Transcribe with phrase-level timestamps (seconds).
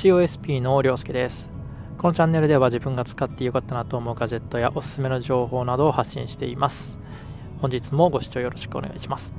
[0.00, 1.52] COSP のりょうすけです。
[1.98, 6.98] このチャンネルでは自分が使ってよかったなと思うガジェットやおすすめの情報などを発信しています。
[7.60, 9.34] 本日もご視聴よろしくお願いします。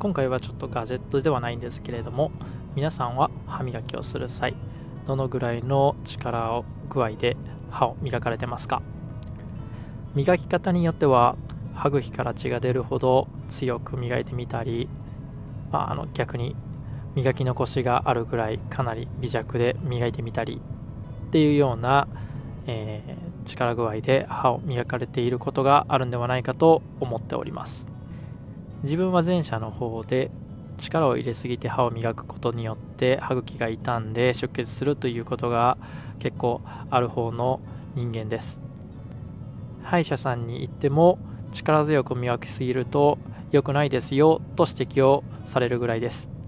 [0.00, 2.32] 今回はちょっとガジェットではないんですけれども
[2.74, 4.56] 皆さんは歯磨きをする際
[5.06, 7.36] どのぐらいの力を具合で
[7.70, 8.82] 歯を磨かれてますか？
[10.16, 11.36] 磨き方によっては
[11.74, 14.88] 歯茎から血が出るほど強く磨いてみたり、
[15.70, 16.56] まあ、あの逆に
[17.14, 20.60] 磨き残しがあるぐらいかなり微弱で磨いてみたり
[21.28, 22.08] っていうような、
[22.66, 27.88] えー、力具合で歯を磨かれていることがあるんではないかと思っております。
[28.82, 30.30] 自分は前者の方で
[30.78, 35.76] 力を入れすぎて歯を磨くことによって歯茎が傷んで出血するということが
[36.18, 37.60] 結構ある方の
[37.94, 38.60] 人間です。
[39.82, 41.18] 歯医者さんに行っても
[41.52, 43.18] 力強く磨きすぎると
[43.50, 46.39] 良くないですよと指摘をされるぐらいです。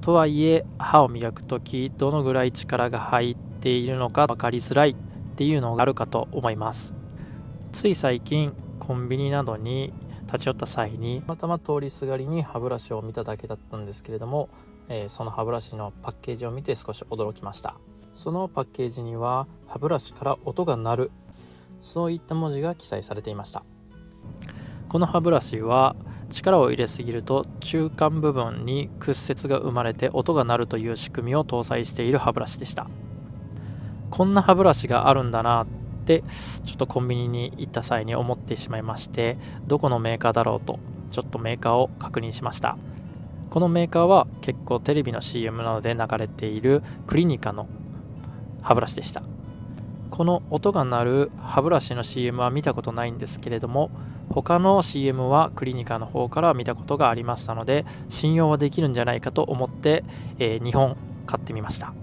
[0.00, 4.94] とはいえ歯を磨く時どのぐらい力が入っているのか分かりづらいっ
[5.36, 6.94] ていうのがあるかと思います。
[7.72, 9.92] つい最近コンビニなどに
[10.26, 14.48] 立ち寄った際にたまたま通りすがりに歯ブラシを見ただけだったんですけれども、
[14.88, 17.74] えー、その歯ブラシのパッケージを見て少し驚きました。
[18.12, 21.10] そのパッケージには歯ブラシから音が鳴る。
[21.80, 23.62] そういった文字が記載されていました。
[24.88, 25.94] この歯ブラシは
[26.30, 32.88] 力を入れすぎると中間部分に屈折が生まれて音が鳴るという仕組みを搭載している歯ブラシでした。
[34.10, 35.66] こんな歯ブラシがあるんだなっ
[36.04, 36.24] て
[36.64, 42.76] ちょっとコンビニに行った際に思ってしまいましてどこのメーカーだろうとちょっとメーカーを確認しました。
[43.50, 47.68] このメーカーは結構テレビの CM などで流れているクリニカの
[48.62, 49.22] 歯ブラシでした。
[50.20, 53.90] この音が鳴る歯ブラシの CM は見たことないんですけれども
[54.28, 60.04] 他の CM はクリニカの方から見たことがありましたので信用はできるんじゃないかと思って、
[60.38, 61.94] えー、2本買ってみました。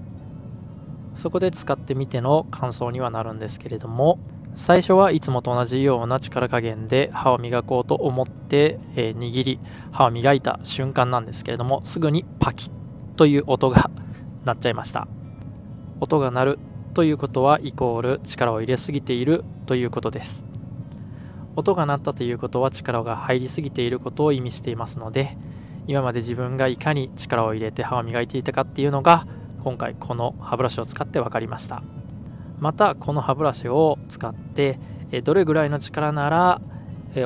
[1.16, 4.17] そこで使ってみての感想にはなるんですけれども
[4.56, 9.60] 最初はいつもと同じような力加減で歯を磨こうと思って、えー、握り
[9.92, 12.72] 歯を磨いた瞬間なんですけれどもすぐにパキッ
[13.16, 13.92] という音が
[14.44, 15.08] 鳴っちゃいました。
[16.00, 16.60] 音が鳴る
[16.97, 20.47] ということはイコール力を入れすぎているということです。
[21.55, 25.37] 音が鳴ったということは力が入りすぎていることを意味していますので
[25.85, 29.27] 今まで自分がいかに力を入れて歯を磨いていたかっていうのが
[29.63, 31.83] 今回この歯ブラシを使って分かりました。
[32.58, 34.79] またこの歯ブラシを使って
[35.23, 36.61] どれぐらいの力なら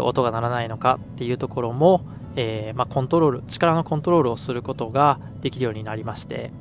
[0.02, 2.02] 音が鳴らないのかっていうところも、
[2.36, 6.52] えー、まあ、コントロール力のコントロールをすることができるようになりまして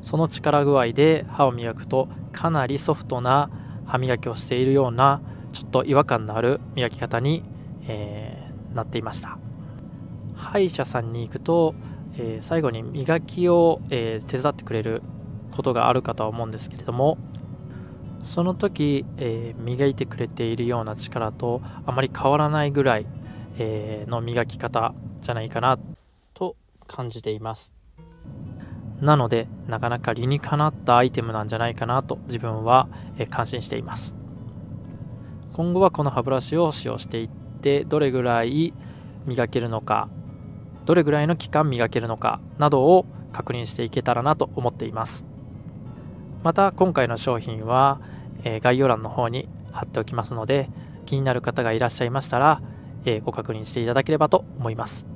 [0.00, 3.50] その力具合で歯を磨くとかなりソフトな
[3.86, 5.20] 歯磨きをしているような
[5.52, 7.42] ちょっと違和感のある磨き方に、
[7.88, 9.38] えー、なっていました。
[10.36, 11.74] 歯医者さんに行くと、
[12.16, 15.02] えー、最後に磨きを、えー、手伝ってくれる
[15.50, 17.18] ことがあるかとは思うんですけれども
[18.22, 23.06] その時、え磨いてくれているような力とあまり変わらないぐらい、
[23.58, 25.78] えの磨き方じゃないかな
[26.34, 26.56] と
[26.88, 27.77] 感じています。
[29.00, 32.88] なのでなかなか理にかなったアイテムなんじゃないかなと自分は、
[33.30, 34.14] 感心しています。
[35.52, 37.28] 今後はこの歯ブラシを使用していっ
[37.60, 38.72] てどれぐらい
[39.26, 40.08] 磨けるのか
[40.88, 45.26] どれぐらいの期間磨けるのかなどを確認していけたらなと思っています。
[46.42, 48.00] また今回の商品は、
[48.44, 50.70] 概要欄の方に貼っておきますので
[51.04, 52.62] 気になる方がいらっしゃいましたら、
[53.24, 55.06] ご確認していただければと思います。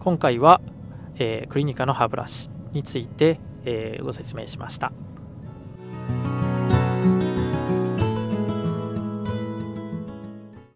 [0.00, 0.60] 今回は、
[1.18, 2.55] えクリニカの歯ブラシ。
[2.76, 4.92] について、えご説明しました。